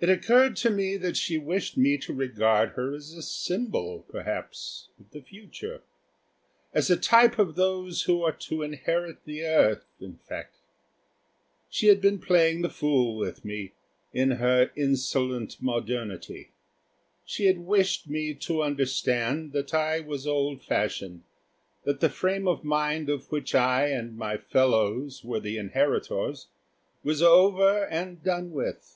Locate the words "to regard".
1.98-2.68